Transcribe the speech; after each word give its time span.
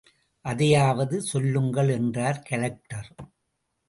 அதையாவது 0.45 1.21
சொல்லுங்கள் 1.21 1.89
என்றார் 1.89 2.39
கலெக்டர். 2.49 3.15